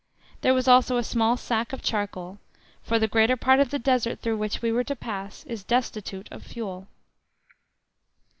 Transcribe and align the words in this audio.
There 0.41 0.55
was 0.55 0.67
also 0.67 0.97
a 0.97 1.03
small 1.03 1.37
sack 1.37 1.73
of 1.73 1.83
charcoal, 1.83 2.39
for 2.81 2.97
the 2.97 3.07
greater 3.07 3.37
part 3.37 3.59
of 3.59 3.69
the 3.69 3.77
Desert 3.77 4.19
through 4.19 4.37
which 4.37 4.59
we 4.59 4.71
were 4.71 4.83
to 4.83 4.95
pass 4.95 5.43
is 5.45 5.63
destitute 5.63 6.27
of 6.31 6.41
fuel. 6.41 6.87